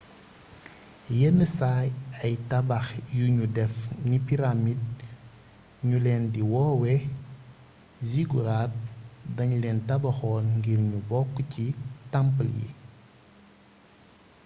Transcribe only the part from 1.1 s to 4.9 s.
yenn saay ay tabax yuñu def ni pyramide